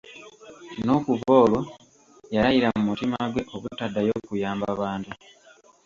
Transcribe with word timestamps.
N'okuva 0.83 1.29
olwo, 1.43 1.59
yalayira 2.33 2.67
mu 2.75 2.81
mutima 2.89 3.17
gwe 3.31 3.41
obutaddayo 3.55 4.13
kuyamba 4.27 4.65
bantu. 4.81 5.11